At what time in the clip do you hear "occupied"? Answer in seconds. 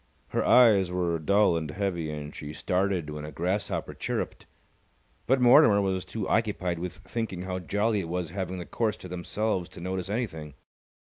6.27-6.79